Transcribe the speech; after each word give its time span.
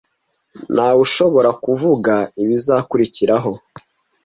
Ntawushobora 0.73 1.49
kuvuga 1.63 2.13
ibizakurikiraho. 2.43 3.51